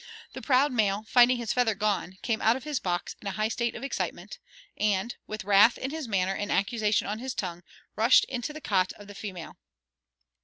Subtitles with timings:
[0.33, 3.49] The proud male, finding his feather gone, came out of his box in a high
[3.49, 4.39] state of excitement,
[4.75, 7.61] and, with wrath in his manner and accusation on his tongue,
[7.95, 9.57] rushed into the cot of the female.